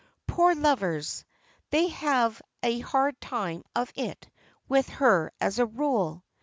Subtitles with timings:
[0.25, 1.23] Poor lovers!
[1.69, 4.27] they have a hard time of it
[4.67, 6.23] with her as a rule.